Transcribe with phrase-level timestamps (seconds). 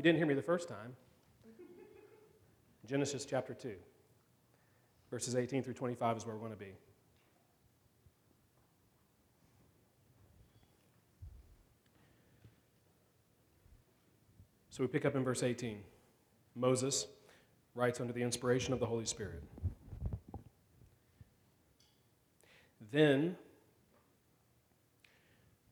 [0.00, 0.96] You didn't hear me the first time,
[2.86, 3.74] Genesis chapter 2,
[5.10, 6.72] verses 18 through 25 is where we're going to be.
[14.70, 15.82] So we pick up in verse 18.
[16.54, 17.06] Moses
[17.74, 19.42] writes under the inspiration of the Holy Spirit.
[22.90, 23.36] Then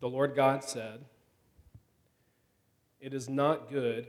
[0.01, 1.07] the Lord God said,
[3.01, 4.09] It is not good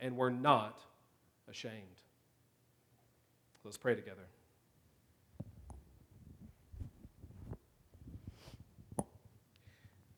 [0.00, 0.80] and were not
[1.48, 2.02] ashamed.
[3.64, 4.22] Let's pray together.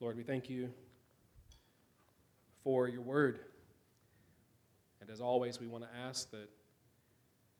[0.00, 0.70] Lord, we thank you
[2.64, 3.40] for your word.
[5.00, 6.48] And as always, we want to ask that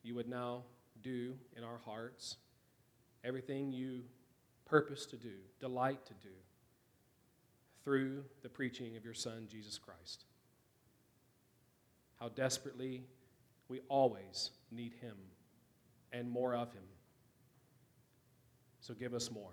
[0.03, 0.63] you would now
[1.03, 2.37] do in our hearts
[3.25, 4.03] everything you
[4.65, 6.35] purpose to do, delight to do,
[7.85, 10.25] through the preaching of your Son, Jesus Christ.
[12.21, 13.05] How desperately
[13.69, 15.17] we always need him
[16.13, 16.83] and more of him.
[18.81, 19.53] So give us more.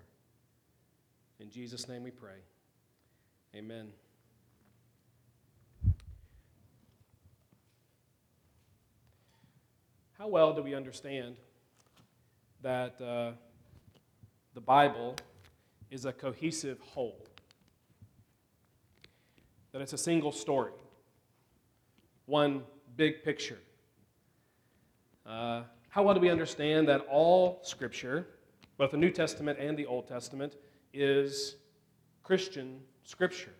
[1.40, 2.40] In Jesus' name we pray.
[3.54, 3.88] Amen.
[10.18, 11.36] How well do we understand
[12.60, 13.32] that uh,
[14.54, 15.14] the Bible
[15.92, 17.24] is a cohesive whole?
[19.70, 20.72] That it's a single story,
[22.28, 22.62] one
[22.96, 23.58] big picture.
[25.24, 28.26] Uh, how well do we understand that all Scripture,
[28.76, 30.56] both the New Testament and the Old Testament,
[30.92, 31.56] is
[32.22, 33.54] Christian Scripture?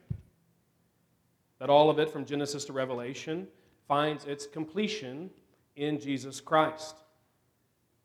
[1.59, 3.49] That all of it, from Genesis to Revelation,
[3.89, 5.31] finds its completion
[5.77, 6.97] in Jesus Christ.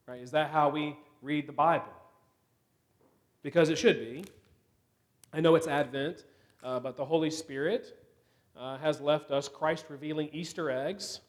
[0.08, 0.22] Right?
[0.22, 1.92] Is that how we read the Bible?
[3.44, 4.24] Because it should be.
[5.34, 6.24] I know it's Advent,
[6.64, 7.98] uh, but the Holy Spirit
[8.58, 11.22] uh, has left us Christ revealing Easter eggs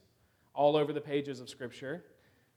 [0.55, 2.05] all over the pages of Scripture.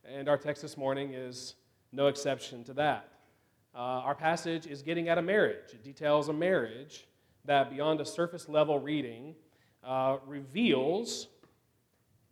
[0.05, 1.55] And our text this morning is
[1.91, 3.09] no exception to that.
[3.75, 5.73] Uh, our passage is getting at a marriage.
[5.73, 7.07] It details a marriage
[7.45, 9.35] that, beyond a surface level reading,
[9.83, 11.27] uh, reveals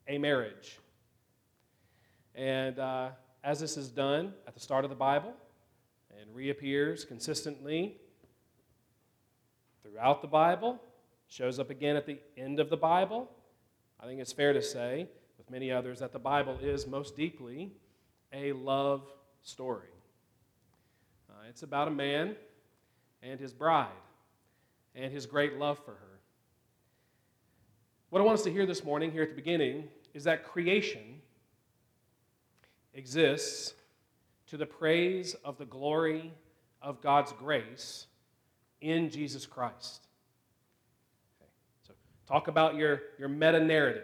[0.08, 0.80] a marriage.
[2.34, 3.10] And uh,
[3.44, 5.34] as this is done at the start of the Bible
[6.20, 7.98] and reappears consistently
[9.84, 10.82] throughout the Bible,
[11.28, 13.30] shows up again at the end of the Bible,
[14.00, 15.08] I think it's fair to say,
[15.38, 17.72] with many others, that the Bible is most deeply
[18.34, 19.02] a love
[19.44, 19.90] story.
[21.30, 22.36] Uh, it's about a man
[23.22, 23.88] and his bride
[24.94, 26.20] and his great love for her.
[28.10, 31.22] What I want us to hear this morning, here at the beginning, is that creation
[32.94, 33.74] exists
[34.48, 36.32] to the praise of the glory
[36.82, 38.08] of God's grace
[38.80, 40.05] in Jesus Christ.
[42.28, 44.04] Talk about your, your meta narrative.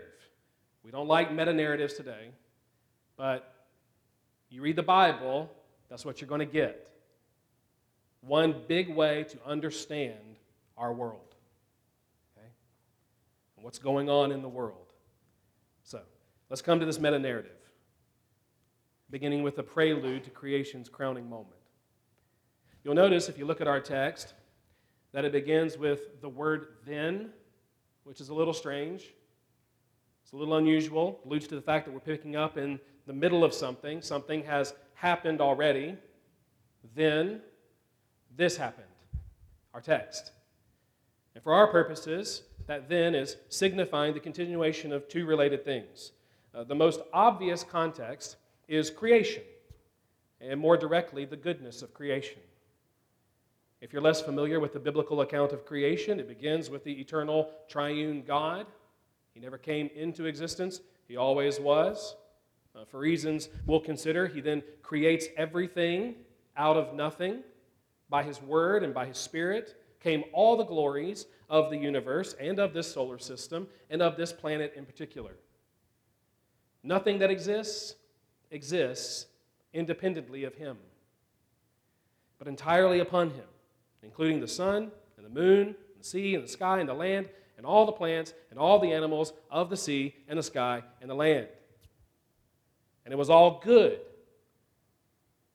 [0.83, 2.29] We don't like meta narratives today.
[3.17, 3.53] But
[4.49, 5.49] you read the Bible,
[5.89, 6.87] that's what you're going to get.
[8.21, 10.37] One big way to understand
[10.77, 11.35] our world.
[12.37, 12.47] Okay?
[13.55, 14.93] And what's going on in the world.
[15.83, 16.01] So,
[16.49, 17.57] let's come to this meta narrative,
[19.09, 21.55] beginning with the prelude to creation's crowning moment.
[22.83, 24.33] You'll notice if you look at our text
[25.11, 27.31] that it begins with the word then,
[28.03, 29.13] which is a little strange.
[30.23, 33.43] It's a little unusual, alludes to the fact that we're picking up in the middle
[33.43, 34.01] of something.
[34.01, 35.97] Something has happened already.
[36.95, 37.41] Then
[38.35, 38.87] this happened,
[39.73, 40.31] our text.
[41.35, 46.11] And for our purposes, that then is signifying the continuation of two related things.
[46.53, 48.37] Uh, the most obvious context
[48.67, 49.43] is creation,
[50.39, 52.39] and more directly, the goodness of creation.
[53.81, 57.49] If you're less familiar with the biblical account of creation, it begins with the eternal
[57.67, 58.67] triune God.
[59.33, 62.15] He never came into existence, He always was.
[62.75, 66.13] Uh, for reasons we'll consider, He then creates everything
[66.55, 67.41] out of nothing.
[68.07, 72.59] By His Word and by His Spirit came all the glories of the universe and
[72.59, 75.31] of this solar system and of this planet in particular.
[76.83, 77.95] Nothing that exists
[78.51, 79.25] exists
[79.73, 80.77] independently of Him,
[82.37, 83.45] but entirely upon Him
[84.03, 87.29] including the sun and the moon, and the sea and the sky and the land,
[87.57, 91.09] and all the plants and all the animals of the sea and the sky and
[91.09, 91.47] the land.
[93.05, 93.99] And it was all good.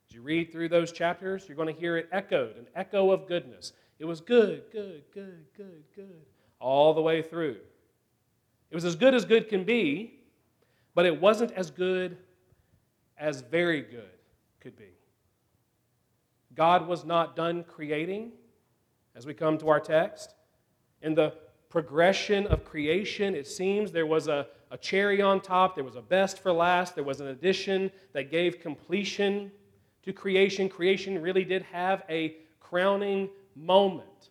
[0.09, 3.27] As you read through those chapters, you're going to hear it echoed, an echo of
[3.27, 3.73] goodness.
[3.99, 6.27] It was good, good, good, good, good,
[6.61, 7.57] all the way through.
[8.71, 10.21] It was as good as good can be,
[10.95, 12.19] but it wasn't as good
[13.19, 14.05] as very good
[14.61, 14.96] could be.
[16.57, 18.33] God was not done creating,
[19.15, 20.35] as we come to our text.
[21.03, 21.35] In the
[21.69, 26.03] progression of creation, it seems there was a, a cherry on top, there was a
[26.03, 29.53] best for last, there was an addition that gave completion
[30.03, 30.69] to creation.
[30.69, 34.31] Creation really did have a crowning moment.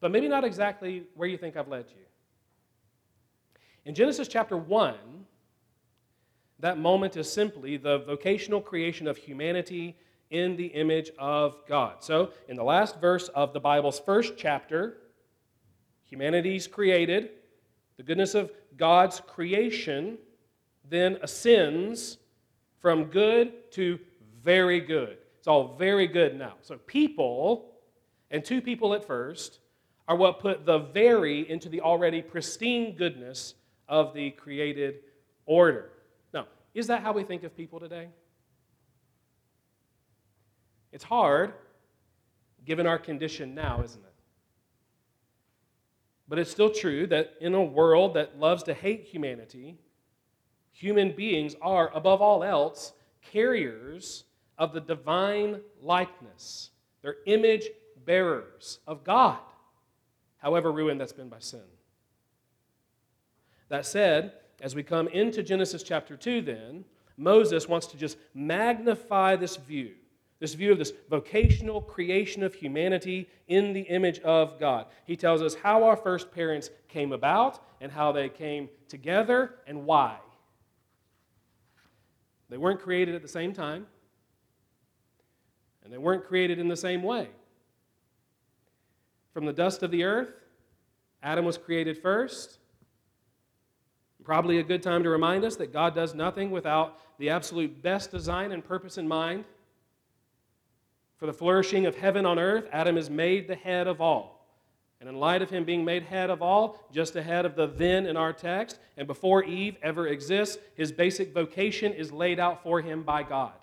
[0.00, 2.04] But maybe not exactly where you think I've led you.
[3.84, 4.94] In Genesis chapter 1,
[6.60, 9.96] that moment is simply the vocational creation of humanity
[10.30, 12.02] in the image of God.
[12.02, 14.98] So, in the last verse of the Bible's first chapter,
[16.04, 17.30] humanity's created,
[17.96, 20.18] the goodness of God's creation
[20.88, 22.18] then ascends
[22.80, 23.98] from good to
[24.42, 25.16] very good.
[25.38, 26.54] It's all very good now.
[26.62, 27.72] So, people,
[28.30, 29.60] and two people at first,
[30.06, 33.54] are what put the very into the already pristine goodness
[33.88, 34.96] of the created
[35.46, 35.90] order.
[36.32, 38.08] Now, is that how we think of people today?
[40.94, 41.52] It's hard,
[42.64, 44.14] given our condition now, isn't it?
[46.28, 49.76] But it's still true that in a world that loves to hate humanity,
[50.70, 54.22] human beings are, above all else, carriers
[54.56, 56.70] of the divine likeness.
[57.02, 57.64] They're image
[58.06, 59.40] bearers of God,
[60.38, 61.64] however ruined that's been by sin.
[63.68, 66.84] That said, as we come into Genesis chapter 2, then,
[67.16, 69.94] Moses wants to just magnify this view
[70.40, 74.86] this view of this vocational creation of humanity in the image of God.
[75.06, 79.84] He tells us how our first parents came about and how they came together and
[79.86, 80.16] why.
[82.50, 83.86] They weren't created at the same time,
[85.82, 87.28] and they weren't created in the same way.
[89.32, 90.32] From the dust of the earth,
[91.22, 92.58] Adam was created first.
[94.22, 98.10] Probably a good time to remind us that God does nothing without the absolute best
[98.10, 99.44] design and purpose in mind.
[101.24, 104.46] For the flourishing of heaven on earth, Adam is made the head of all.
[105.00, 108.04] And in light of him being made head of all, just ahead of the then
[108.04, 112.82] in our text, and before Eve ever exists, his basic vocation is laid out for
[112.82, 113.54] him by God,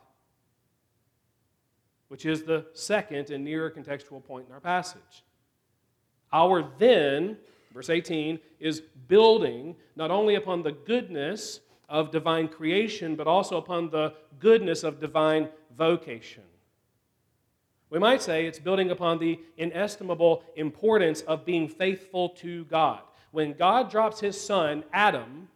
[2.08, 5.24] which is the second and nearer contextual point in our passage.
[6.34, 7.38] Our then,
[7.76, 13.92] verse 18, is building not only upon the goodness of divine creation, but also upon
[13.92, 16.42] the goodness of divine vocation.
[17.92, 23.02] We might say it's building upon the inestimable importance of being faithful to God.
[23.32, 25.50] When God drops his son, Adam,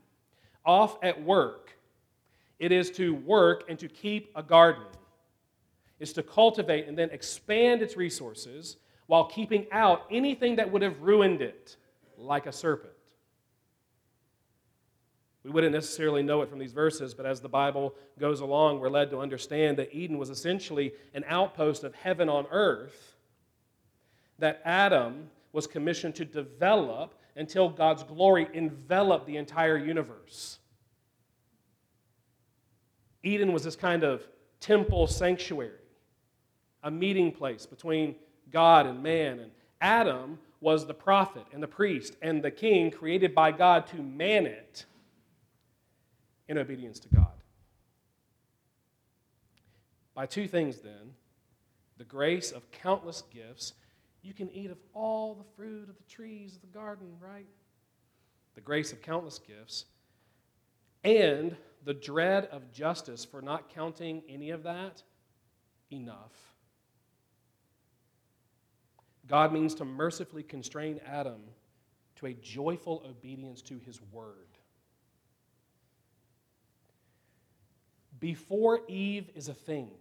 [0.66, 1.78] off at work,
[2.60, 4.84] it is to work and to keep a garden.
[6.00, 8.76] It's to cultivate and then expand its resources
[9.08, 11.78] while keeping out anything that would have ruined it,
[12.18, 12.95] like a serpent.
[15.46, 18.90] We wouldn't necessarily know it from these verses, but as the Bible goes along, we're
[18.90, 23.16] led to understand that Eden was essentially an outpost of heaven on earth
[24.40, 30.58] that Adam was commissioned to develop until God's glory enveloped the entire universe.
[33.22, 34.28] Eden was this kind of
[34.60, 35.74] temple sanctuary,
[36.82, 38.16] a meeting place between
[38.52, 39.40] God and man.
[39.40, 43.98] And Adam was the prophet and the priest and the king created by God to
[43.98, 44.88] man it
[46.48, 47.32] in obedience to God.
[50.14, 51.14] By two things, then
[51.98, 53.74] the grace of countless gifts.
[54.22, 57.48] You can eat of all the fruit of the trees of the garden, right?
[58.56, 59.86] The grace of countless gifts.
[61.04, 65.04] And the dread of justice for not counting any of that
[65.92, 66.56] enough.
[69.28, 71.42] God means to mercifully constrain Adam
[72.16, 74.55] to a joyful obedience to his word.
[78.20, 79.92] Before Eve is a thing,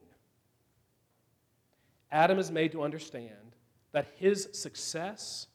[2.10, 3.56] Adam is made to understand
[3.92, 5.48] that his success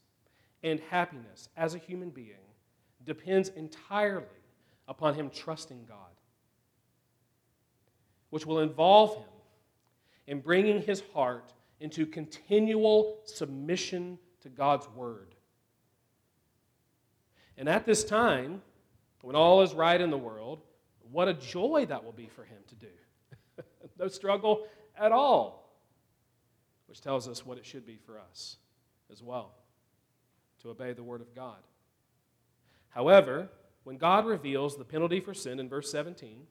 [0.64, 2.36] and happiness as a human being
[3.06, 4.26] depends entirely
[4.88, 5.98] upon him trusting God,
[8.30, 9.24] which will involve him
[10.28, 15.36] in bringing his heart into continual submission to God's word.
[17.58, 18.62] And at this time,
[19.22, 20.62] when all is right in the world,
[21.12, 23.64] what a joy that will be for him to do.
[24.00, 25.74] no struggle at all,
[26.88, 28.58] which tells us what it should be for us
[29.12, 29.54] as well
[30.62, 31.58] to obey the word of God.
[32.90, 33.50] However,
[33.84, 36.42] when God reveals the penalty for sin in verse 17,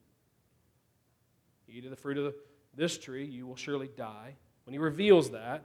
[1.69, 2.35] eat of the fruit of
[2.75, 4.35] this tree, you will surely die
[4.69, 5.65] when he reveals that,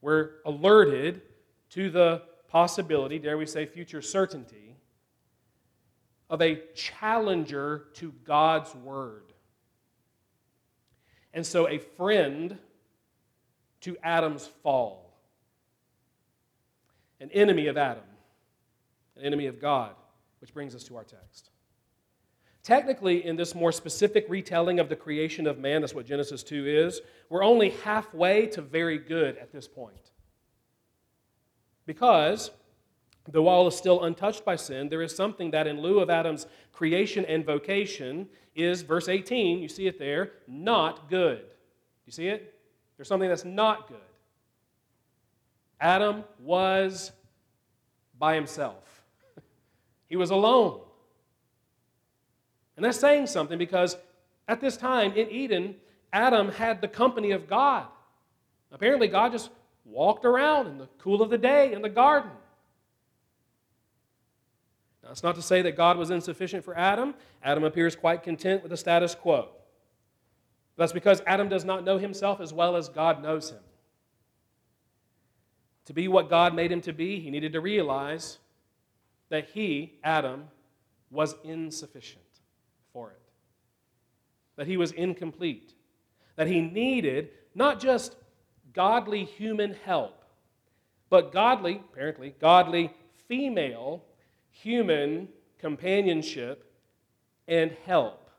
[0.00, 1.20] we're alerted
[1.68, 4.67] to the possibility, dare we say, future certainty,
[6.30, 9.32] of a challenger to God's word.
[11.32, 12.58] And so, a friend
[13.82, 15.14] to Adam's fall,
[17.20, 18.02] an enemy of Adam,
[19.16, 19.94] an enemy of God,
[20.40, 21.50] which brings us to our text.
[22.62, 26.66] Technically, in this more specific retelling of the creation of man, that's what Genesis 2
[26.66, 30.10] is, we're only halfway to very good at this point.
[31.86, 32.50] Because,
[33.32, 36.46] though all is still untouched by sin, there is something that, in lieu of Adam's
[36.72, 41.44] creation and vocation, is, verse 18, you see it there, not good.
[42.06, 42.54] You see it?
[42.96, 43.98] There's something that's not good.
[45.80, 47.12] Adam was
[48.18, 49.04] by himself,
[50.08, 50.80] he was alone.
[52.76, 53.96] And that's saying something because
[54.46, 55.74] at this time in Eden,
[56.12, 57.86] Adam had the company of God.
[58.70, 59.50] Apparently, God just
[59.84, 62.30] walked around in the cool of the day in the garden.
[65.10, 67.14] It's not to say that God was insufficient for Adam.
[67.42, 69.48] Adam appears quite content with the status quo.
[70.76, 73.58] That's because Adam does not know himself as well as God knows him.
[75.86, 78.38] To be what God made him to be, he needed to realize
[79.30, 80.44] that he, Adam,
[81.10, 82.22] was insufficient
[82.92, 83.30] for it,
[84.56, 85.72] that he was incomplete,
[86.36, 88.16] that he needed not just
[88.72, 90.22] godly human help,
[91.10, 92.92] but godly, apparently, godly
[93.26, 94.04] female
[94.62, 96.72] human companionship
[97.46, 98.30] and help.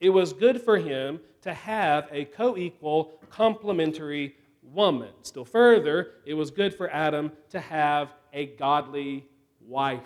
[0.00, 5.10] It was good for him to have a co equal, complementary woman.
[5.22, 9.26] Still further, it was good for Adam to have a godly
[9.66, 10.02] wife.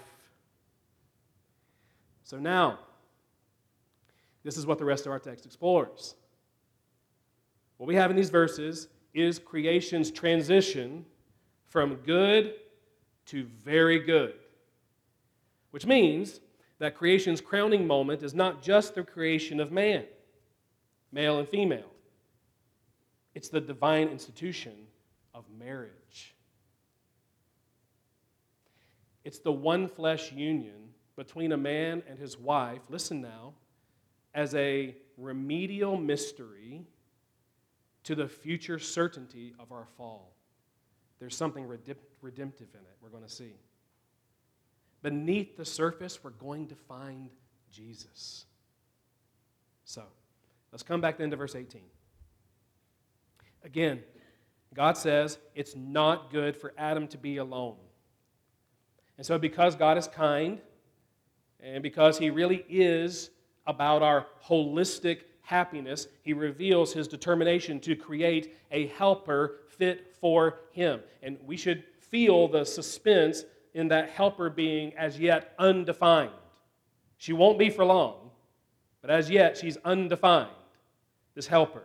[2.22, 2.78] So now,
[4.44, 6.14] this is what the rest of our text explores.
[7.78, 11.04] What we have in these verses is creation's transition
[11.68, 12.54] from good
[13.26, 14.34] to very good,
[15.70, 16.40] which means
[16.78, 20.04] that creation's crowning moment is not just the creation of man,
[21.12, 21.90] male and female,
[23.34, 24.72] it's the divine institution
[25.34, 26.34] of marriage.
[29.24, 32.80] It's the one flesh union between a man and his wife.
[32.88, 33.52] Listen now
[34.34, 36.86] as a remedial mystery
[38.04, 40.32] to the future certainty of our fall.
[41.18, 43.52] There's something redemptive in it, we're going to see.
[45.02, 47.30] Beneath the surface, we're going to find
[47.72, 48.44] Jesus.
[49.84, 50.02] So,
[50.72, 51.80] let's come back then to verse 18.
[53.64, 54.00] Again,
[54.74, 57.76] God says it's not good for Adam to be alone.
[59.16, 60.60] And so, because God is kind,
[61.60, 63.30] and because He really is
[63.66, 71.00] about our holistic happiness, he reveals his determination to create a helper fit for him.
[71.24, 76.32] And we should feel the suspense in that helper being as yet undefined.
[77.16, 78.30] She won't be for long,
[79.02, 80.50] but as yet she's undefined,
[81.34, 81.84] this helper.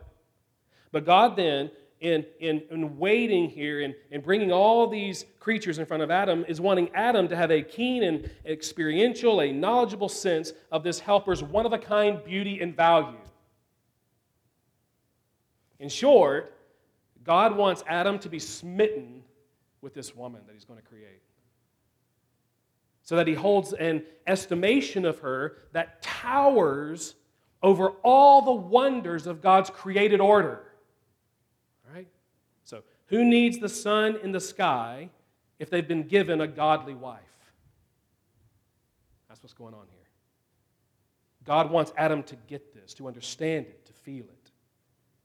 [0.91, 5.85] But God then in, in, in waiting here and, and bringing all these creatures in
[5.85, 10.53] front of Adam is wanting Adam to have a keen and experiential, a knowledgeable sense
[10.71, 13.17] of this helper's one of a kind beauty and value.
[15.79, 16.53] In short,
[17.23, 19.23] God wants Adam to be smitten
[19.81, 21.21] with this woman that he's going to create.
[23.05, 27.15] So that he holds an estimation of her that towers
[27.63, 30.63] over all the wonders of God's created order.
[31.87, 32.07] All right?
[32.63, 35.09] So, who needs the sun in the sky
[35.59, 37.21] if they've been given a godly wife?
[39.29, 40.07] That's what's going on here.
[41.43, 44.51] God wants Adam to get this, to understand it, to feel it.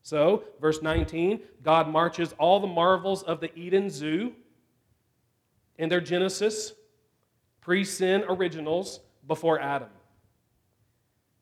[0.02, 4.32] So, verse 19, God marches all the marvels of the Eden zoo
[5.78, 6.72] in their Genesis,
[7.60, 9.88] pre sin originals before Adam.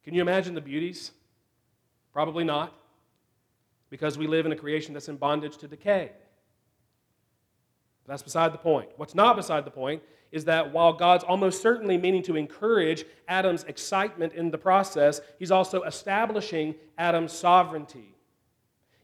[0.04, 1.12] Can you imagine the beauties?
[2.12, 2.74] Probably not,
[3.90, 6.12] because we live in a creation that's in bondage to decay.
[8.08, 8.88] That's beside the point.
[8.96, 13.64] What's not beside the point is that while God's almost certainly meaning to encourage Adam's
[13.64, 18.14] excitement in the process, he's also establishing Adam's sovereignty.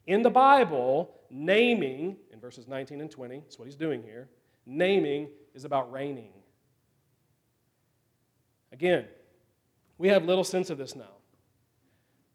[0.07, 4.29] In the Bible, naming, in verses 19 and 20, that's what he's doing here,
[4.67, 6.33] naming is about reigning.
[8.75, 9.05] Again,
[9.99, 11.15] we have little sense of this now.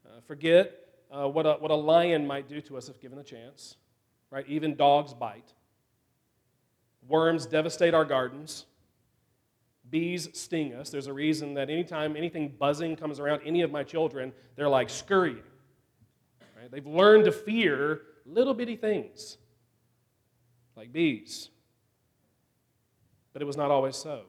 [0.08, 0.74] Uh, forget
[1.12, 3.76] uh, what, a, what a lion might do to us if given a chance,
[4.32, 4.46] right?
[4.48, 5.52] Even dogs bite.
[7.10, 8.68] Worms devastate our gardens.
[9.90, 10.90] Bees sting us.
[10.90, 14.90] There's a reason that anytime anything buzzing comes around any of my children, they're like
[14.90, 15.44] scurrying.
[16.58, 16.72] Right?
[16.72, 19.36] They've learned to fear little bitty things
[20.78, 21.50] like bees.
[23.34, 24.22] But it was not always so.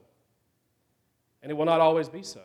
[1.41, 2.41] And it will not always be so.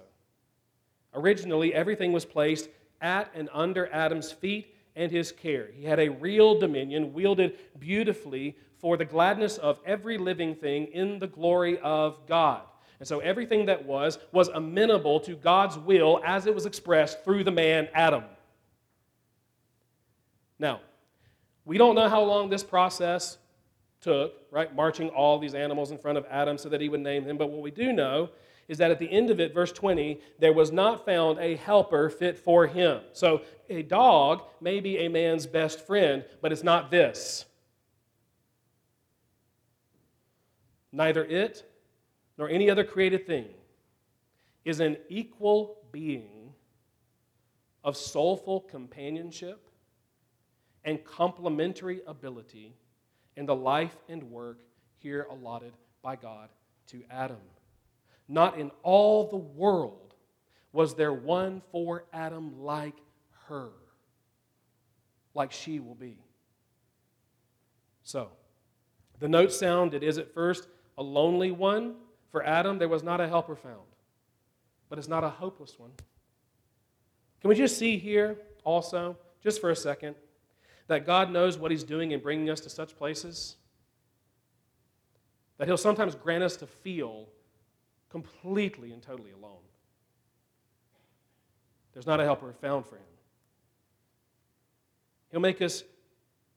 [1.15, 2.69] Originally, everything was placed
[3.01, 5.69] at and under Adam's feet and his care.
[5.75, 11.19] He had a real dominion, wielded beautifully for the gladness of every living thing in
[11.19, 12.63] the glory of God.
[12.99, 17.45] And so everything that was, was amenable to God's will as it was expressed through
[17.45, 18.25] the man Adam.
[20.59, 20.81] Now,
[21.67, 23.37] we don't know how long this process
[24.01, 24.75] took, right?
[24.75, 27.37] Marching all these animals in front of Adam so that he would name them.
[27.37, 28.31] But what we do know
[28.69, 32.11] is that at the end of it, verse 20, there was not found a helper
[32.11, 33.01] fit for him.
[33.13, 37.45] So a dog may be a man's best friend, but it's not this.
[40.93, 41.71] Neither it
[42.39, 43.47] nor any other created thing
[44.65, 46.53] is an equal being
[47.85, 49.69] of soulful companionship
[50.85, 52.75] and complementary ability
[53.37, 54.61] in the life and work
[54.99, 56.49] here allotted by God
[56.89, 57.37] to Adam.
[58.29, 60.15] Not in all the world
[60.73, 62.97] was there one for Adam like
[63.49, 63.71] her,
[65.35, 66.19] like she will be.
[68.03, 68.31] So,
[69.19, 71.95] the note sounded is at first a lonely one.
[72.31, 73.87] For Adam, there was not a helper found,
[74.91, 75.93] but it's not a hopeless one.
[77.41, 80.17] Can we just see here also, just for a second,
[80.89, 83.57] that God knows what He's doing in bringing us to such places?
[85.59, 87.29] That He'll sometimes grant us to feel
[88.23, 89.61] completely and totally alone.
[91.93, 93.03] There's not a helper found for Him.
[95.31, 95.85] He'll make us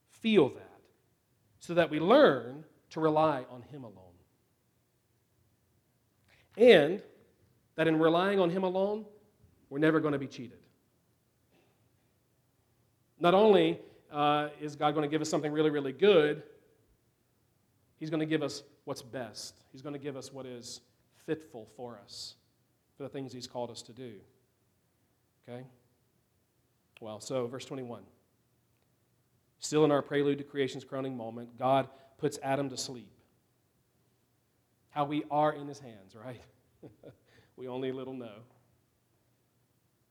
[0.09, 0.79] feel that
[1.59, 3.95] so that we learn to rely on Him alone.
[6.55, 7.01] And
[7.75, 9.03] that in relying on Him alone,
[9.69, 10.59] we're never going to be cheated.
[13.19, 13.79] Not only
[14.13, 16.41] uh, is God going to give us something really, really good,
[17.97, 19.59] He's going to give us what's best.
[19.73, 20.79] He's going to give us what is
[21.29, 22.33] fitful for us,
[22.97, 24.13] for the things He's called us to do.
[25.47, 25.63] Okay?
[26.99, 28.01] Well, so verse 21.
[29.59, 31.87] Still in our prelude to creation's crowning moment, God
[32.17, 33.11] puts Adam to sleep.
[34.89, 36.41] How we are in His hands, right?
[37.55, 38.39] we only little know.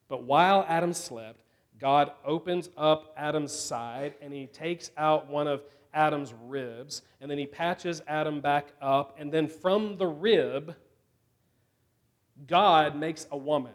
[0.07, 1.42] But while Adam slept,
[1.81, 5.62] God opens up Adam's side and he takes out one of
[5.94, 10.76] Adam's ribs, and then he patches Adam back up, and then from the rib,
[12.46, 13.72] God makes a woman.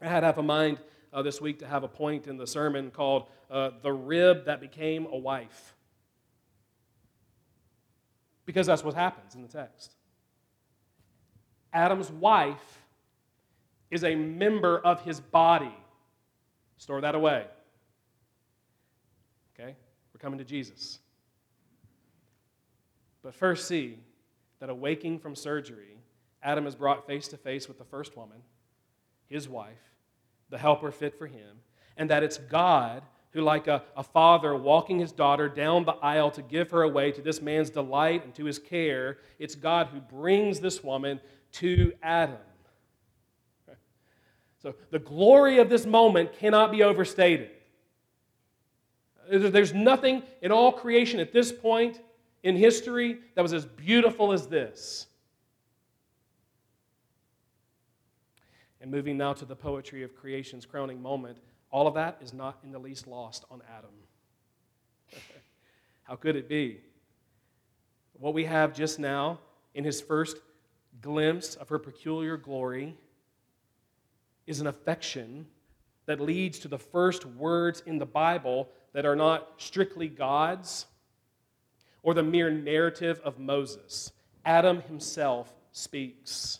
[0.00, 0.78] I had half a mind
[1.12, 4.60] uh, this week to have a point in the sermon called uh, The Rib That
[4.60, 5.74] Became a Wife.
[8.44, 9.94] Because that's what happens in the text.
[11.72, 12.82] Adam's wife
[13.90, 15.74] is a member of his body.
[16.76, 17.46] Store that away.
[19.54, 19.76] Okay?
[20.12, 20.98] We're coming to Jesus.
[23.22, 23.98] But first, see
[24.58, 25.91] that awaking from surgery,
[26.42, 28.38] Adam is brought face to face with the first woman,
[29.28, 29.80] his wife,
[30.50, 31.60] the helper fit for him,
[31.96, 36.30] and that it's God who, like a, a father walking his daughter down the aisle
[36.30, 40.00] to give her away to this man's delight and to his care, it's God who
[40.00, 41.20] brings this woman
[41.52, 42.36] to Adam.
[44.62, 47.50] So the glory of this moment cannot be overstated.
[49.28, 52.00] There's nothing in all creation at this point
[52.44, 55.06] in history that was as beautiful as this.
[58.82, 61.38] And moving now to the poetry of creation's crowning moment,
[61.70, 63.90] all of that is not in the least lost on Adam.
[66.02, 66.80] How could it be?
[68.18, 69.38] What we have just now
[69.74, 70.36] in his first
[71.00, 72.96] glimpse of her peculiar glory
[74.48, 75.46] is an affection
[76.06, 80.86] that leads to the first words in the Bible that are not strictly God's
[82.02, 84.10] or the mere narrative of Moses.
[84.44, 86.58] Adam himself speaks.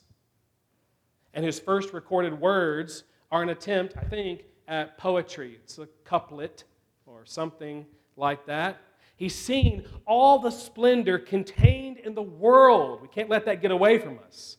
[1.34, 5.58] And his first recorded words are an attempt, I think, at poetry.
[5.62, 6.64] It's a couplet
[7.06, 8.80] or something like that.
[9.16, 13.00] He's seen all the splendor contained in the world.
[13.02, 14.56] We can't let that get away from us.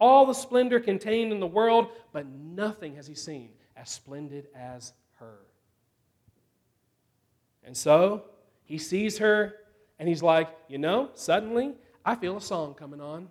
[0.00, 4.92] All the splendor contained in the world, but nothing has he seen as splendid as
[5.18, 5.38] her.
[7.64, 8.24] And so
[8.64, 9.54] he sees her
[9.98, 13.28] and he's like, you know, suddenly I feel a song coming on.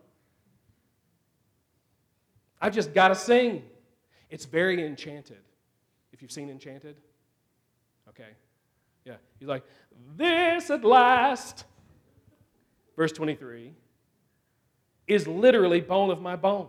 [2.61, 3.63] I've just got to sing.
[4.29, 5.39] It's very enchanted.
[6.13, 6.95] If you've seen Enchanted,
[8.07, 8.29] okay.
[9.05, 9.15] Yeah.
[9.39, 9.63] He's like,
[10.15, 11.65] this at last,
[12.95, 13.73] verse 23,
[15.07, 16.67] is literally bone of my bone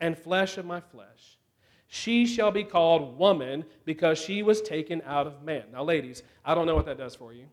[0.00, 1.38] and flesh of my flesh.
[1.86, 5.64] She shall be called woman because she was taken out of man.
[5.72, 7.46] Now, ladies, I don't know what that does for you,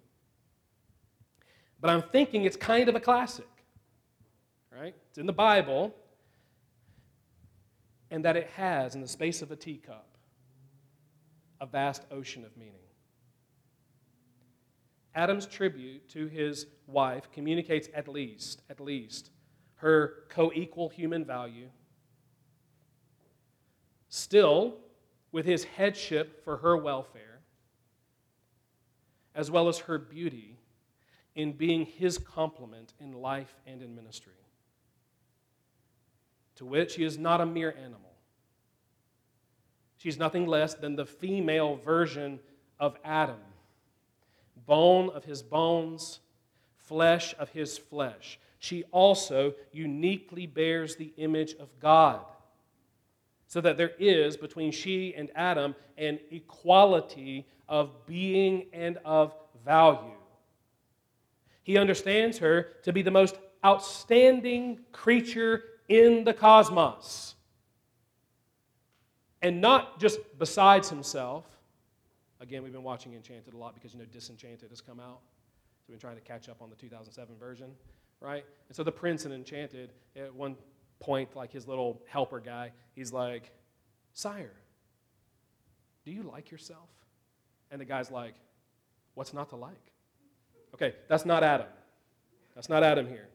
[1.80, 3.48] but I'm thinking it's kind of a classic,
[4.78, 4.96] right?
[5.10, 5.96] It's in the Bible,
[8.12, 10.06] and that it has, in the space of a teacup,
[11.62, 12.76] a vast ocean of meaning.
[15.15, 19.32] Adam's tribute to his wife communicates at least, at least,
[19.76, 21.69] her co equal human value.
[24.10, 24.76] Still,
[25.32, 27.39] with his headship for her welfare,
[29.34, 30.58] as well as her beauty
[31.36, 34.34] in being his complement in life and in ministry,
[36.62, 38.13] to which she is not a mere animal.
[39.97, 42.39] She's nothing less than the female version
[42.80, 43.39] of Adam
[44.67, 46.19] bone of his bones,
[46.78, 48.39] flesh of his flesh.
[48.60, 52.21] She also uniquely bears the image of God.
[53.47, 59.34] So that there is between she and Adam an equality of being and of
[59.65, 60.13] value.
[61.63, 67.36] He understands her to be the most outstanding creature in the cosmos.
[69.41, 71.45] And not just besides himself,
[72.41, 75.19] Again, we've been watching Enchanted a lot because you know Disenchanted has come out.
[75.80, 77.67] So we've been trying to catch up on the 2007 version,
[78.19, 78.43] right?
[78.67, 80.56] And so the prince in Enchanted, at one
[80.99, 83.51] point, like his little helper guy, he's like,
[84.13, 84.54] Sire,
[86.04, 86.89] do you like yourself?
[87.69, 88.34] And the guy's like,
[89.13, 89.91] What's not to like?
[90.73, 91.67] Okay, that's not Adam.
[92.56, 93.27] That's not Adam here.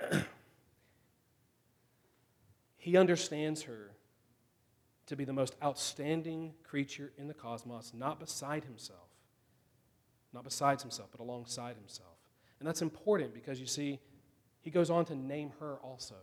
[2.76, 3.92] he understands her
[5.06, 9.08] to be the most outstanding creature in the cosmos, not beside himself.
[10.32, 12.16] Not besides himself, but alongside himself.
[12.58, 14.00] And that's important because you see,
[14.60, 16.16] he goes on to name her also.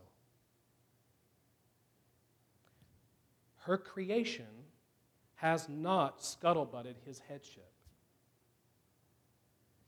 [3.60, 4.66] Her creation
[5.36, 7.72] has not scuttlebutted his headship.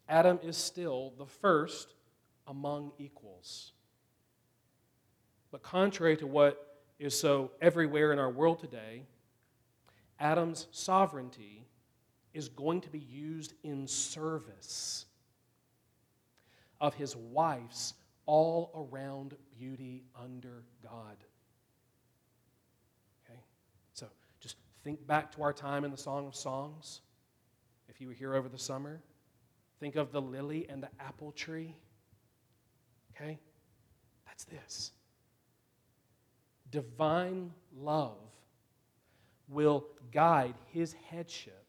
[0.07, 1.95] Adam is still the first
[2.47, 3.71] among equals.
[5.51, 9.03] But contrary to what is so everywhere in our world today,
[10.19, 11.67] Adam's sovereignty
[12.33, 15.05] is going to be used in service
[16.81, 17.93] of his wife's
[18.25, 21.17] all around beauty under God.
[23.25, 23.39] Okay?
[23.93, 24.07] So
[24.39, 27.01] just think back to our time in the Song of Songs.
[27.89, 29.01] If you were here over the summer,
[29.79, 31.75] think of the lily and the apple tree.
[33.15, 33.39] Okay?
[34.25, 34.91] That's this
[36.71, 38.17] divine love
[39.47, 41.65] will guide his headship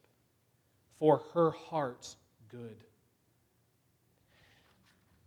[0.97, 2.17] for her heart's
[2.49, 2.83] good.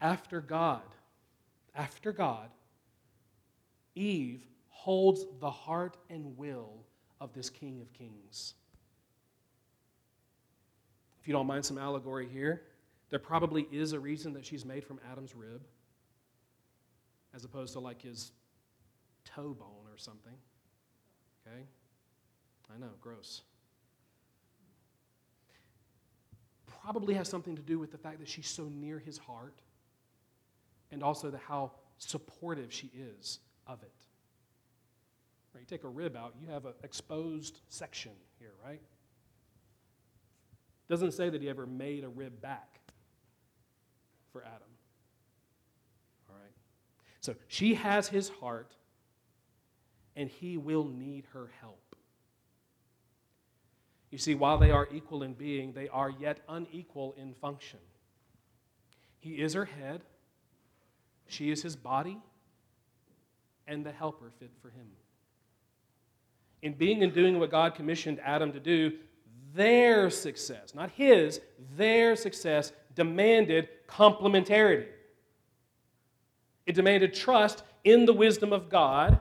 [0.00, 0.83] After God,
[1.76, 2.50] after God,
[3.94, 6.85] Eve holds the heart and will
[7.20, 8.54] of this King of Kings.
[11.20, 12.62] If you don't mind some allegory here,
[13.11, 15.62] there probably is a reason that she's made from Adam's rib,
[17.35, 18.33] as opposed to like his
[19.25, 20.35] toe bone or something.
[21.47, 21.64] Okay?
[22.75, 23.43] I know, gross.
[26.83, 29.61] Probably has something to do with the fact that she's so near his heart
[30.91, 33.93] and also the, how supportive she is of it.
[35.55, 38.81] Right, you take a rib out, you have an exposed section here, right?
[40.88, 42.81] Doesn't say that he ever made a rib back
[44.33, 44.69] for Adam.
[47.29, 48.75] So she has his heart,
[50.17, 51.95] and he will need her help.
[54.11, 57.81] You see, while they are equal in being, they are yet unequal in function.
[59.19, 60.01] He is her head,
[61.27, 62.19] she is his body,
[63.67, 64.87] and the helper fit for him.
[66.62, 68.93] In being and doing what God commissioned Adam to do,
[69.53, 71.43] their success, not his,
[71.77, 74.87] their success demanded complementarity.
[76.68, 79.18] It demanded trust in the wisdom of God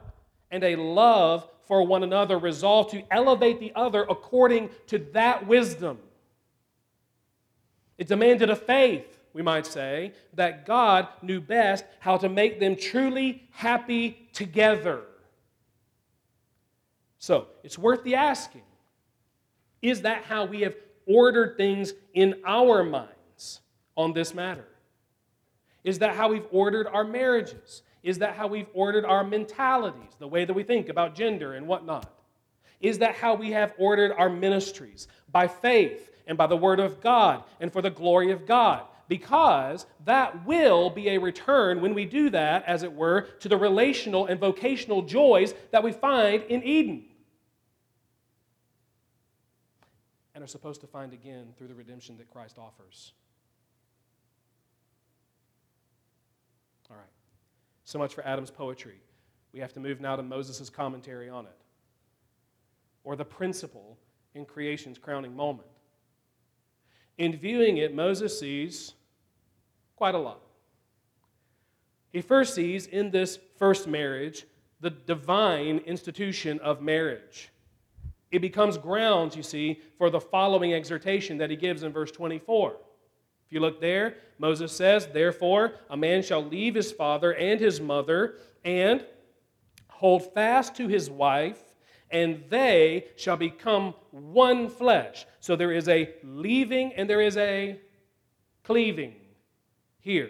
[0.51, 5.97] and a love for one another, resolved to elevate the other according to that wisdom.
[7.97, 12.75] It demanded a faith, we might say, that God knew best how to make them
[12.75, 15.03] truly happy together.
[17.17, 18.63] So, it's worth the asking
[19.81, 23.62] is that how we have ordered things in our minds
[23.95, 24.67] on this matter?
[25.88, 27.82] Is that how we've ordered our marriages?
[28.04, 31.65] Is that how we've ordered our mentalities, the way that we think about gender and
[31.65, 32.13] whatnot?
[32.82, 35.08] Is that how we have ordered our ministries?
[35.32, 38.84] By faith and by the Word of God and for the glory of God.
[39.08, 43.56] Because that will be a return when we do that, as it were, to the
[43.56, 47.06] relational and vocational joys that we find in Eden.
[50.36, 53.13] and are supposed to find again through the redemption that Christ offers.
[56.89, 57.06] All right.
[57.88, 59.00] So much for Adam's poetry.
[59.54, 61.56] We have to move now to Moses' commentary on it,
[63.06, 63.97] or the principle
[64.36, 65.69] in creation's crowning moment.
[67.17, 68.93] In viewing it, Moses sees
[69.95, 70.41] quite a lot.
[72.12, 74.45] He first sees in this first marriage
[74.82, 77.52] the divine institution of marriage.
[78.32, 82.76] It becomes grounds, you see, for the following exhortation that he gives in verse 24.
[83.47, 87.79] If you look there, Moses says, Therefore, a man shall leave his father and his
[87.79, 89.05] mother and
[89.88, 91.57] hold fast to his wife,
[92.12, 95.25] and they shall become one flesh.
[95.39, 97.79] So there is a leaving and there is a
[98.63, 99.15] cleaving
[100.01, 100.29] here.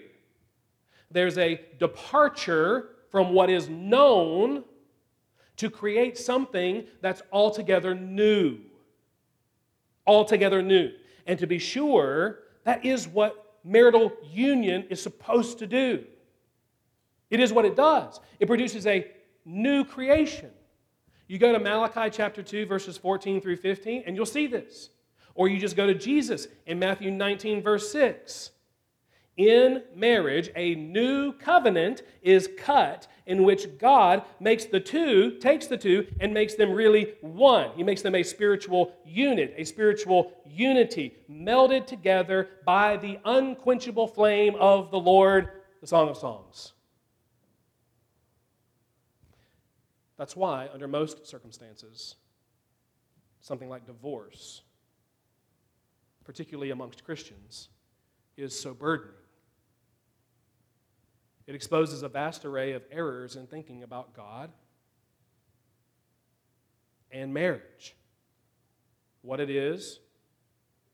[1.10, 4.64] There's a departure from what is known
[5.56, 8.60] to create something that's altogether new.
[10.06, 10.92] Altogether new.
[11.26, 16.04] And to be sure, that is what marital union is supposed to do.
[17.30, 18.20] It is what it does.
[18.42, 19.10] It produces a
[19.46, 20.50] new creation.
[21.30, 24.90] You go to Malachi chapter 2, verses 14 through 15, and you'll see this.
[25.34, 28.52] Or you just go to Jesus in Matthew 19, verse 6
[29.38, 35.78] in marriage, a new covenant is cut in which God makes the two, takes the
[35.78, 37.72] two, and makes them really one.
[37.76, 44.56] He makes them a spiritual unit, a spiritual unity, melded together by the unquenchable flame
[44.56, 46.74] of the Lord, the Song of Songs.
[50.18, 52.16] That's why, under most circumstances,
[53.40, 54.64] something like divorce,
[56.26, 57.70] particularly amongst Christians,
[58.36, 59.14] is so burdening
[61.48, 64.52] it exposes a vast array of errors in thinking about God
[67.10, 67.96] and marriage.
[69.22, 70.00] What it is,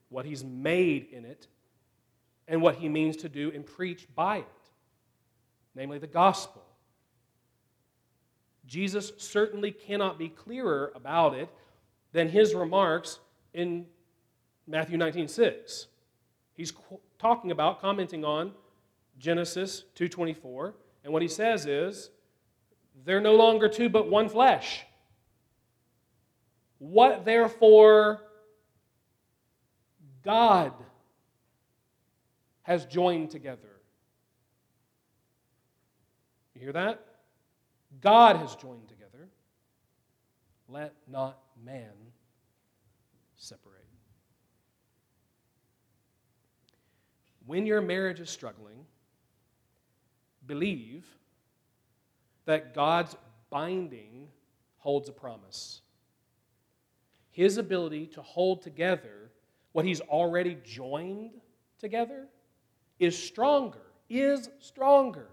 [0.08, 1.48] what He's made in it,
[2.46, 4.48] and what He means to do and preach by it,
[5.74, 6.62] namely the gospel.
[8.66, 11.48] Jesus certainly cannot be clearer about it
[12.12, 13.18] than his remarks
[13.52, 13.86] in
[14.66, 15.88] Matthew 19 6.
[16.54, 16.72] He's
[17.18, 18.52] talking about, commenting on
[19.18, 22.10] Genesis 2:24, and what he says is
[23.04, 24.84] they're no longer two but one flesh.
[26.78, 28.22] What therefore
[30.22, 30.72] God
[32.62, 33.80] has joined together.
[36.54, 37.04] You hear that?
[38.00, 39.28] God has joined together.
[40.68, 41.92] Let not man
[43.36, 43.84] separate.
[47.46, 48.86] When your marriage is struggling,
[50.46, 51.04] believe
[52.44, 53.16] that God's
[53.50, 54.28] binding
[54.78, 55.80] holds a promise.
[57.30, 59.30] His ability to hold together
[59.72, 61.40] what He's already joined
[61.78, 62.28] together
[62.98, 65.28] is stronger, is stronger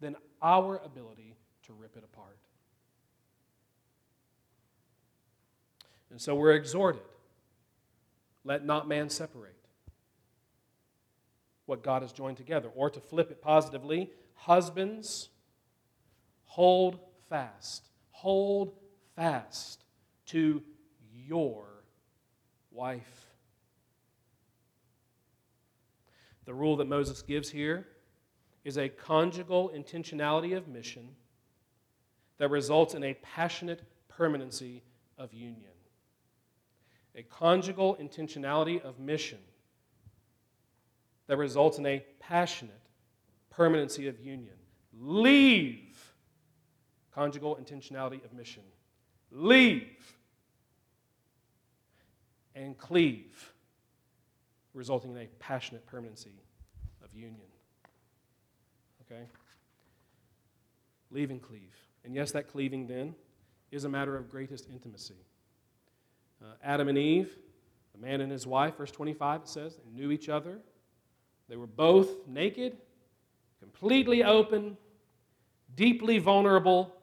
[0.00, 2.36] than our ability to rip it apart.
[6.10, 7.02] And so we're exhorted
[8.44, 9.56] let not man separate
[11.66, 12.70] what God has joined together.
[12.74, 15.30] Or to flip it positively, Husbands,
[16.44, 16.98] hold
[17.28, 17.88] fast.
[18.10, 18.74] Hold
[19.16, 19.84] fast
[20.26, 20.62] to
[21.26, 21.64] your
[22.70, 23.26] wife.
[26.44, 27.86] The rule that Moses gives here
[28.64, 31.08] is a conjugal intentionality of mission
[32.38, 34.82] that results in a passionate permanency
[35.16, 35.70] of union.
[37.16, 39.38] A conjugal intentionality of mission
[41.26, 42.80] that results in a passionate
[43.50, 44.54] permanency of union.
[44.92, 46.14] Leave
[47.14, 48.62] conjugal intentionality of mission.
[49.30, 50.16] Leave
[52.54, 53.52] and cleave,
[54.74, 56.42] resulting in a passionate permanency
[57.02, 57.46] of union.
[59.02, 59.24] Okay?
[61.10, 61.74] Leave and cleave.
[62.04, 63.14] And yes, that cleaving then
[63.70, 65.26] is a matter of greatest intimacy.
[66.42, 67.36] Uh, Adam and Eve,
[67.92, 70.58] the man and his wife, verse 25, it says, knew each other.
[71.48, 72.76] They were both naked,
[73.60, 74.76] completely open,
[75.74, 76.94] deeply vulnerable,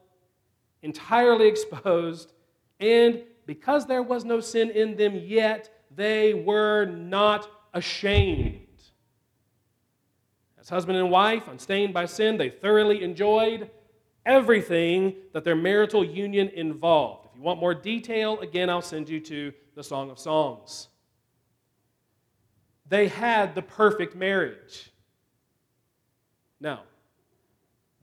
[0.82, 2.32] entirely exposed,
[2.80, 8.58] and because there was no sin in them yet, they were not ashamed.
[10.60, 13.70] As husband and wife, unstained by sin, they thoroughly enjoyed
[14.24, 17.26] everything that their marital union involved.
[17.26, 20.88] If you want more detail, again, I'll send you to the Song of Songs.
[22.92, 24.92] They had the perfect marriage.
[26.60, 26.80] Now,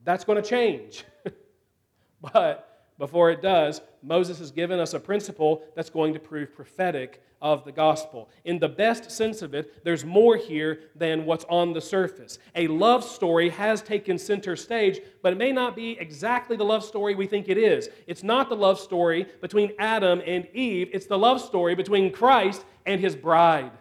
[0.04, 1.04] that's going to change.
[2.34, 7.22] but before it does, Moses has given us a principle that's going to prove prophetic
[7.40, 8.30] of the gospel.
[8.46, 12.40] In the best sense of it, there's more here than what's on the surface.
[12.56, 16.84] A love story has taken center stage, but it may not be exactly the love
[16.84, 17.90] story we think it is.
[18.08, 22.66] It's not the love story between Adam and Eve, it's the love story between Christ
[22.88, 23.74] and his bride.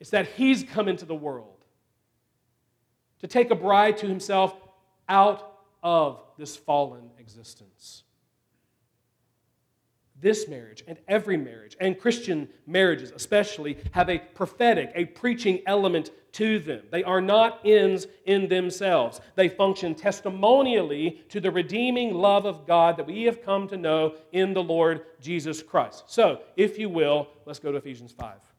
[0.00, 1.64] It's that he's come into the world
[3.20, 4.54] to take a bride to himself
[5.08, 8.02] out of this fallen existence.
[10.18, 16.10] This marriage and every marriage, and Christian marriages especially, have a prophetic, a preaching element
[16.32, 16.82] to them.
[16.90, 19.20] They are not ends in themselves.
[19.34, 24.14] They function testimonially to the redeeming love of God that we have come to know
[24.32, 26.04] in the Lord Jesus Christ.
[26.06, 28.49] So, if you will, let's go to Ephesians 5.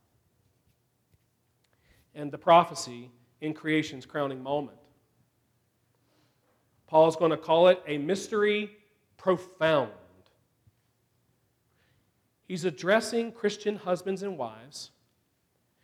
[2.13, 4.77] And the prophecy in creation's crowning moment.
[6.87, 8.69] Paul's going to call it a mystery
[9.17, 9.91] profound.
[12.47, 14.91] He's addressing Christian husbands and wives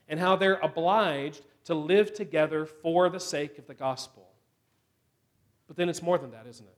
[0.10, 4.28] and how they're obliged to live together for the sake of the gospel.
[5.68, 6.78] But then it's more than that, isn't it?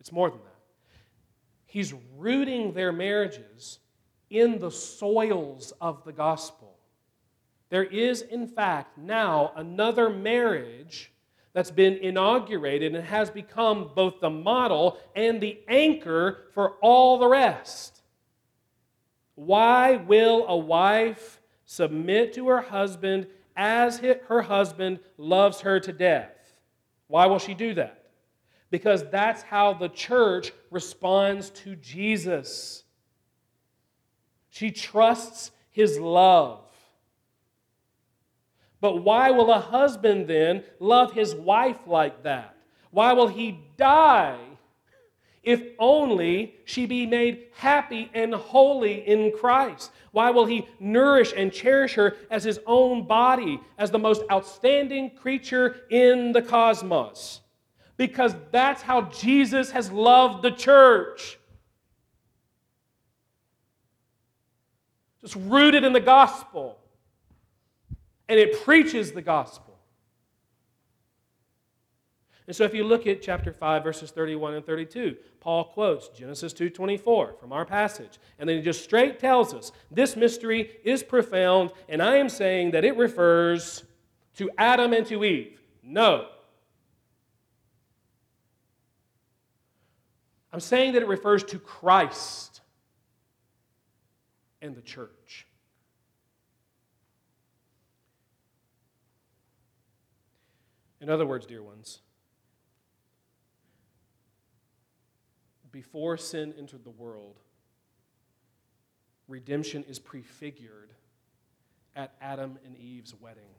[0.00, 0.54] It's more than that.
[1.66, 3.80] He's rooting their marriages
[4.30, 6.73] in the soils of the gospel.
[7.74, 11.10] There is, in fact, now another marriage
[11.54, 17.26] that's been inaugurated and has become both the model and the anchor for all the
[17.26, 18.02] rest.
[19.34, 26.30] Why will a wife submit to her husband as her husband loves her to death?
[27.08, 28.04] Why will she do that?
[28.70, 32.84] Because that's how the church responds to Jesus.
[34.50, 36.63] She trusts his love.
[38.84, 42.54] But why will a husband then love his wife like that?
[42.90, 44.36] Why will he die
[45.42, 49.90] if only she be made happy and holy in Christ?
[50.12, 55.12] Why will he nourish and cherish her as his own body, as the most outstanding
[55.16, 57.40] creature in the cosmos?
[57.96, 61.38] Because that's how Jesus has loved the church.
[65.22, 66.80] Just rooted in the gospel
[68.28, 69.74] and it preaches the gospel.
[72.46, 76.52] And so if you look at chapter 5 verses 31 and 32, Paul quotes Genesis
[76.52, 81.72] 2:24 from our passage, and then he just straight tells us, this mystery is profound,
[81.88, 83.84] and I am saying that it refers
[84.36, 85.60] to Adam and to Eve.
[85.82, 86.28] No.
[90.52, 92.60] I'm saying that it refers to Christ
[94.60, 95.46] and the church.
[101.04, 102.00] In other words, dear ones,
[105.70, 107.40] before sin entered the world,
[109.28, 110.94] redemption is prefigured
[111.94, 113.50] at Adam and Eve's wedding.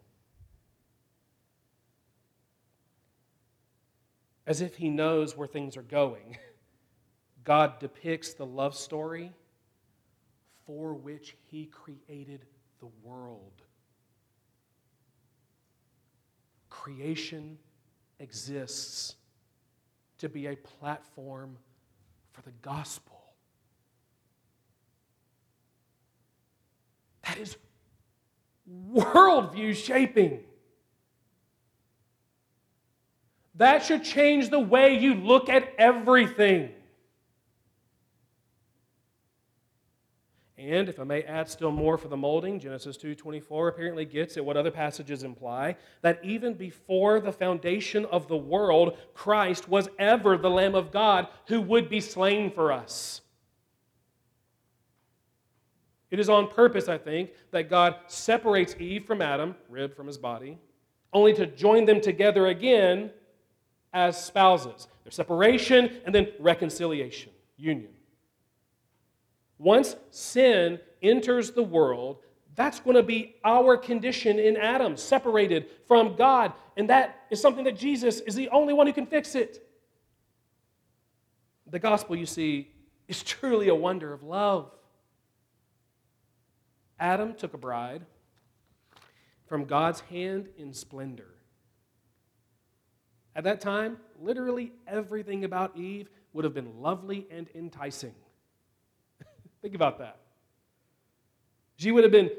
[4.48, 6.39] As if he knows where things are going,
[7.43, 9.32] God depicts the love story
[10.66, 12.48] for which he created
[12.80, 13.64] the world.
[16.86, 17.58] Creation
[18.20, 19.16] exists
[20.20, 21.58] to be a platform
[22.32, 23.20] for the gospel.
[27.24, 27.58] That is
[28.94, 30.42] worldview shaping.
[33.56, 36.70] That should change the way you look at everything.
[40.66, 44.43] And if I may add still more for the molding, Genesis 2:24 apparently gets at
[44.43, 50.38] what other passages imply that even before the foundation of the world, Christ was ever
[50.38, 53.22] the lamb of God who would be slain for us.
[56.09, 60.18] It is on purpose, I think, that God separates Eve from Adam, rib from his
[60.18, 60.57] body,
[61.13, 63.11] only to join them together again
[63.93, 64.88] as spouses.
[65.03, 67.95] Their separation and then reconciliation, union.
[69.58, 72.18] Once sin enters the world,
[72.56, 76.53] that's going to be our condition in Adam, separated from God.
[76.78, 79.68] And that is something that Jesus is the only one who can fix it.
[81.68, 82.72] The gospel, you see,
[83.08, 84.72] is truly a wonder of love.
[86.99, 88.06] Adam took a bride
[89.47, 91.36] from God's hand in splendor.
[93.36, 98.16] At that time, literally everything about Eve would have been lovely and enticing.
[99.66, 100.20] Think about that.
[101.78, 102.30] She would have been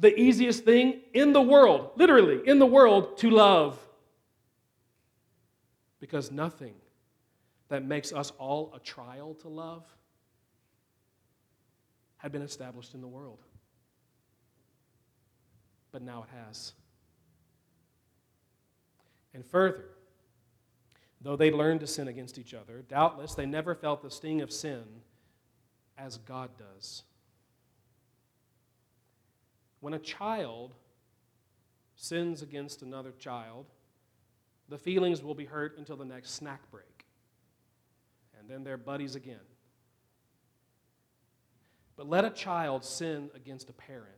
[0.00, 3.78] the easiest thing in the world, literally in the world, to love.
[6.00, 6.74] Because nothing
[7.68, 9.84] that makes us all a trial to love
[12.16, 13.38] had been established in the world.
[15.92, 16.72] But now it has.
[19.32, 19.84] And further,
[21.20, 24.50] though they learned to sin against each other, doubtless they never felt the sting of
[24.50, 24.82] sin
[25.98, 27.02] as God does.
[29.80, 30.74] When a child
[31.96, 33.66] sins against another child,
[34.68, 37.04] the feelings will be hurt until the next snack break.
[38.38, 39.36] And then they're buddies again.
[41.96, 44.08] But let a child sin against a parent.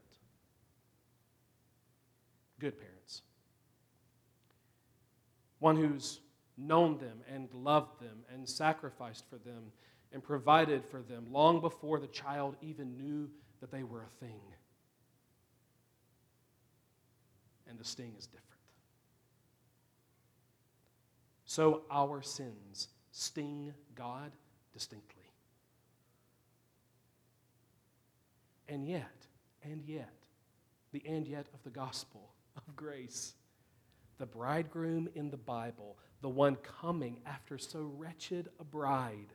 [2.58, 3.22] Good parents.
[5.58, 6.20] One who's
[6.56, 9.72] known them and loved them and sacrificed for them
[10.14, 13.28] and provided for them long before the child even knew
[13.60, 14.40] that they were a thing.
[17.68, 18.44] And the sting is different.
[21.44, 24.30] So our sins sting God
[24.72, 25.22] distinctly.
[28.68, 29.26] And yet,
[29.64, 30.14] and yet,
[30.92, 33.34] the and yet of the gospel of grace,
[34.18, 39.32] the bridegroom in the Bible, the one coming after so wretched a bride,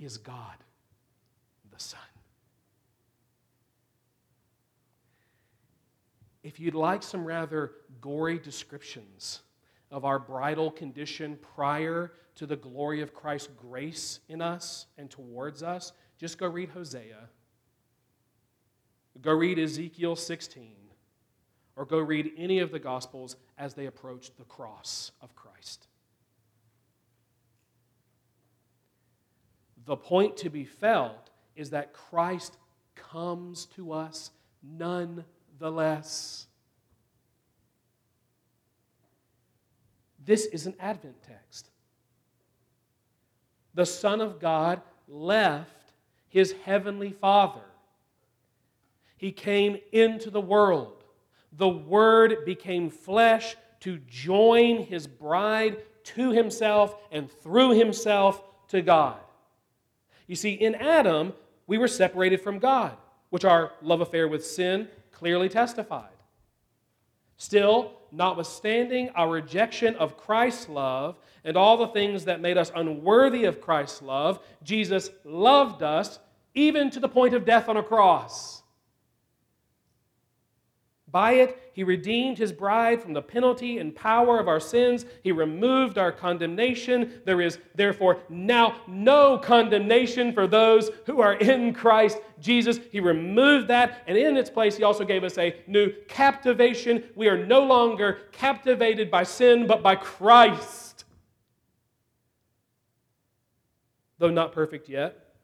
[0.00, 0.56] is God
[1.70, 2.00] the Son.
[6.42, 9.40] If you'd like some rather gory descriptions
[9.90, 15.62] of our bridal condition prior to the glory of Christ's grace in us and towards
[15.62, 17.28] us, just go read Hosea.
[19.20, 20.76] Go read Ezekiel 16.
[21.76, 25.86] Or go read any of the Gospels as they approach the cross of Christ.
[29.86, 32.56] The point to be felt is that Christ
[32.94, 34.30] comes to us
[34.62, 36.46] nonetheless.
[40.24, 41.70] This is an Advent text.
[43.74, 45.92] The Son of God left
[46.28, 47.60] his heavenly Father.
[49.16, 51.04] He came into the world.
[51.52, 59.18] The Word became flesh to join his bride to himself and through himself to God.
[60.30, 61.32] You see, in Adam,
[61.66, 62.96] we were separated from God,
[63.30, 66.12] which our love affair with sin clearly testified.
[67.36, 73.42] Still, notwithstanding our rejection of Christ's love and all the things that made us unworthy
[73.42, 76.20] of Christ's love, Jesus loved us
[76.54, 78.59] even to the point of death on a cross.
[81.10, 85.06] By it, he redeemed his bride from the penalty and power of our sins.
[85.22, 87.20] He removed our condemnation.
[87.24, 92.78] There is therefore now no condemnation for those who are in Christ Jesus.
[92.92, 97.04] He removed that, and in its place, he also gave us a new captivation.
[97.16, 101.04] We are no longer captivated by sin, but by Christ.
[104.18, 105.34] Though not perfect yet,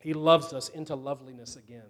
[0.00, 1.82] he loves us into loveliness again.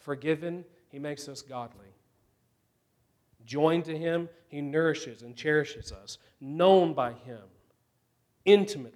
[0.00, 1.86] Forgiven he makes us godly.
[3.44, 6.18] Joined to Him, He nourishes and cherishes us.
[6.40, 7.42] Known by Him
[8.44, 8.92] intimately.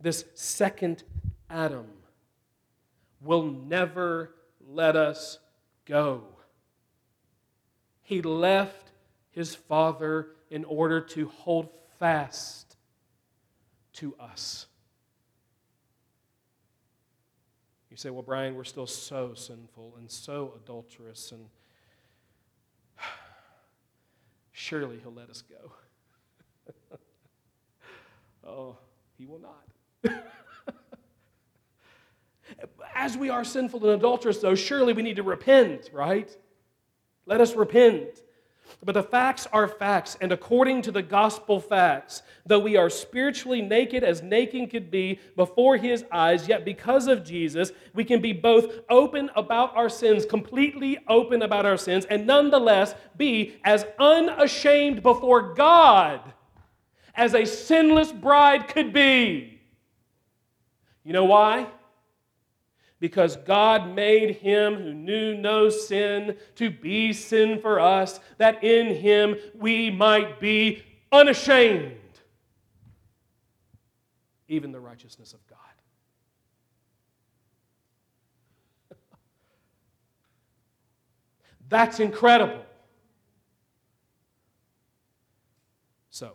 [0.00, 1.02] This second
[1.48, 1.86] Adam
[3.20, 4.34] will never
[4.66, 5.38] let us
[5.84, 6.22] go.
[8.02, 8.92] He left
[9.30, 12.76] His Father in order to hold fast
[13.94, 14.66] to us.
[17.89, 21.44] You say, well, Brian, we're still so sinful and so adulterous, and
[24.52, 25.72] surely he'll let us go.
[28.46, 28.78] oh,
[29.18, 29.66] he will not.
[32.94, 36.34] As we are sinful and adulterous, though, surely we need to repent, right?
[37.26, 38.22] Let us repent.
[38.82, 43.60] But the facts are facts, and according to the gospel facts, though we are spiritually
[43.60, 48.32] naked as naked could be before his eyes, yet because of Jesus, we can be
[48.32, 55.02] both open about our sins, completely open about our sins, and nonetheless be as unashamed
[55.02, 56.32] before God
[57.14, 59.60] as a sinless bride could be.
[61.04, 61.66] You know why?
[63.00, 68.94] Because God made him who knew no sin to be sin for us, that in
[68.94, 71.96] him we might be unashamed,
[74.48, 75.58] even the righteousness of God.
[81.70, 82.64] That's incredible.
[86.10, 86.32] So,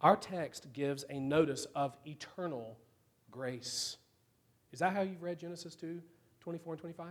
[0.00, 2.76] our text gives a notice of eternal
[3.30, 3.96] grace.
[4.76, 6.02] Is that how you've read Genesis 2
[6.40, 7.06] 24 and 25?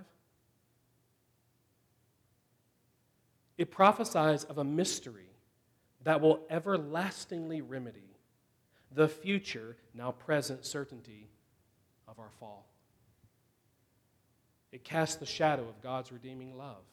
[3.57, 5.31] It prophesies of a mystery
[6.03, 8.19] that will everlastingly remedy
[8.91, 11.27] the future, now present certainty
[12.07, 12.67] of our fall.
[14.71, 16.83] It casts the shadow of God's redeeming love.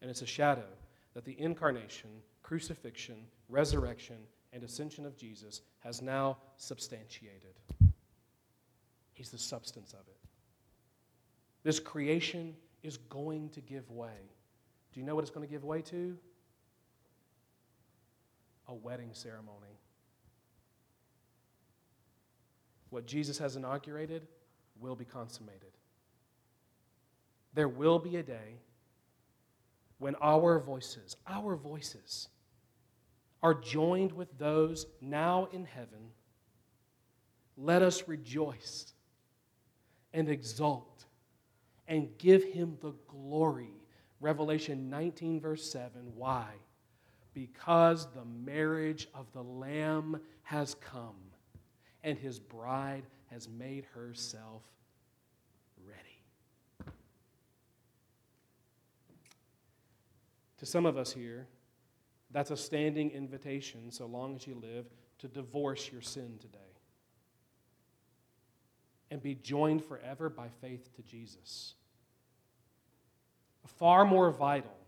[0.00, 0.68] And it's a shadow
[1.14, 2.10] that the incarnation,
[2.44, 4.18] crucifixion, resurrection,
[4.52, 7.56] and ascension of Jesus has now substantiated.
[9.18, 10.16] He's the substance of it.
[11.64, 12.54] This creation
[12.84, 14.30] is going to give way.
[14.92, 16.16] Do you know what it's going to give way to?
[18.68, 19.80] A wedding ceremony.
[22.90, 24.22] What Jesus has inaugurated
[24.78, 25.72] will be consummated.
[27.54, 28.60] There will be a day
[29.98, 32.28] when our voices, our voices,
[33.42, 36.12] are joined with those now in heaven.
[37.56, 38.92] Let us rejoice
[40.12, 41.04] and exalt
[41.86, 43.72] and give him the glory.
[44.20, 45.90] Revelation 19, verse 7.
[46.14, 46.48] Why?
[47.34, 51.16] Because the marriage of the Lamb has come,
[52.02, 54.62] and his bride has made herself
[55.86, 56.92] ready.
[60.58, 61.46] To some of us here,
[62.30, 64.86] that's a standing invitation, so long as you live,
[65.18, 66.67] to divorce your sin today
[69.10, 71.74] and be joined forever by faith to Jesus.
[73.66, 74.78] Far more vital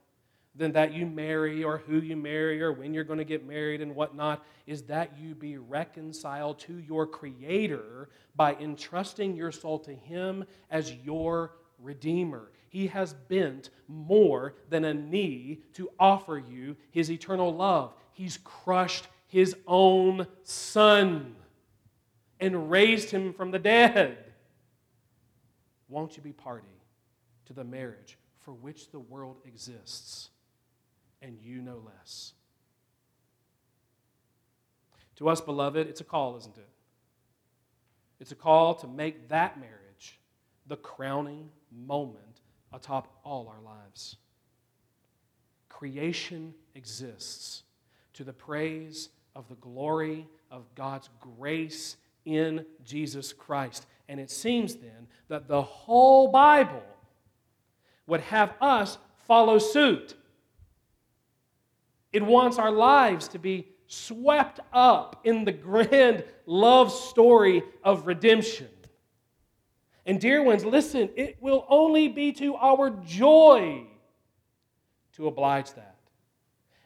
[0.54, 3.80] than that you marry or who you marry or when you're going to get married
[3.80, 9.94] and whatnot is that you be reconciled to your Creator by entrusting your soul to
[9.94, 12.50] Him as your Redeemer.
[12.68, 17.94] He has bent more than a knee to offer you His eternal love.
[18.12, 21.36] He's crushed His own Son
[22.40, 24.16] and raised him from the dead.
[25.88, 26.66] Won't you be party
[27.46, 30.30] to the marriage for which the world exists
[31.20, 32.32] and you no less?
[35.16, 36.68] To us, beloved, it's a call, isn't it?
[38.20, 40.18] It's a call to make that marriage
[40.66, 42.40] the crowning moment
[42.72, 44.16] atop all our lives.
[45.68, 47.64] Creation exists
[48.14, 53.86] to the praise of the glory of God's grace in Jesus Christ.
[54.08, 56.82] And it seems then that the whole Bible
[58.06, 60.14] would have us follow suit.
[62.12, 68.68] It wants our lives to be swept up in the grand love story of redemption.
[70.06, 73.86] And, dear ones, listen, it will only be to our joy
[75.14, 75.98] to oblige that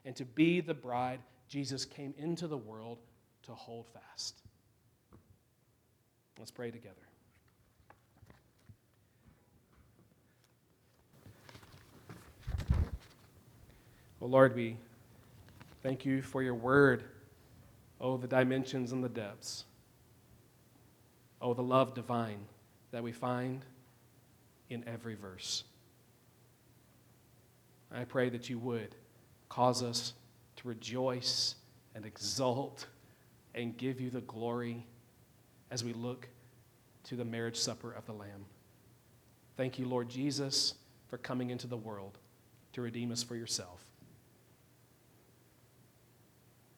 [0.04, 2.98] and to be the bride Jesus came into the world
[3.44, 4.42] to hold fast.
[6.38, 6.94] Let's pray together.
[14.20, 14.76] Oh Lord, we
[15.82, 17.04] thank you for your word.
[18.00, 19.64] Oh, the dimensions and the depths.
[21.40, 22.46] Oh, the love divine
[22.90, 23.64] that we find
[24.70, 25.64] in every verse.
[27.92, 28.96] I pray that you would
[29.48, 30.14] cause us
[30.56, 31.54] to rejoice
[31.94, 32.86] and exult
[33.54, 34.86] and give you the glory
[35.74, 36.28] as we look
[37.02, 38.46] to the marriage supper of the Lamb.
[39.56, 40.74] Thank you, Lord Jesus,
[41.08, 42.16] for coming into the world
[42.74, 43.84] to redeem us for yourself.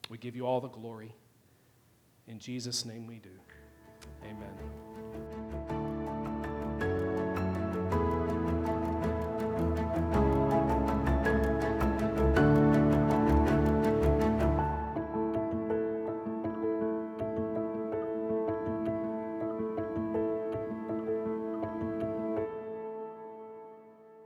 [0.09, 1.13] We give you all the glory.
[2.27, 3.29] In Jesus' name we do.
[4.23, 4.86] Amen.